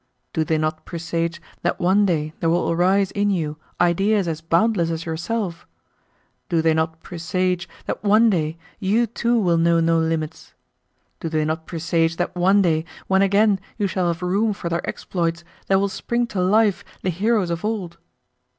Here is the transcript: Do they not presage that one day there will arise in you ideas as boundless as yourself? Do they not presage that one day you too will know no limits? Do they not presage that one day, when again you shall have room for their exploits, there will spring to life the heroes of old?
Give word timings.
Do 0.33 0.43
they 0.43 0.57
not 0.57 0.83
presage 0.83 1.39
that 1.61 1.79
one 1.79 2.07
day 2.07 2.33
there 2.39 2.49
will 2.49 2.71
arise 2.71 3.11
in 3.11 3.29
you 3.29 3.57
ideas 3.79 4.27
as 4.27 4.41
boundless 4.41 4.89
as 4.89 5.05
yourself? 5.05 5.67
Do 6.49 6.59
they 6.59 6.73
not 6.73 7.03
presage 7.03 7.69
that 7.85 8.03
one 8.03 8.31
day 8.31 8.57
you 8.79 9.05
too 9.05 9.37
will 9.39 9.57
know 9.59 9.79
no 9.79 9.99
limits? 9.99 10.55
Do 11.19 11.29
they 11.29 11.45
not 11.45 11.67
presage 11.67 12.15
that 12.15 12.35
one 12.35 12.63
day, 12.63 12.83
when 13.05 13.21
again 13.21 13.59
you 13.77 13.85
shall 13.85 14.07
have 14.07 14.23
room 14.23 14.53
for 14.53 14.69
their 14.69 14.81
exploits, 14.89 15.43
there 15.67 15.77
will 15.77 15.87
spring 15.87 16.25
to 16.33 16.41
life 16.41 16.83
the 17.03 17.11
heroes 17.11 17.51
of 17.51 17.63
old? 17.63 17.99